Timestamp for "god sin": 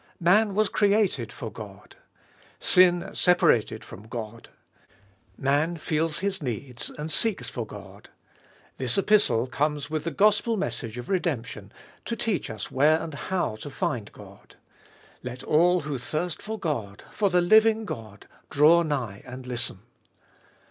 1.51-3.11